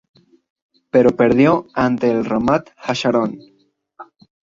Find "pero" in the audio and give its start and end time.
0.89-1.15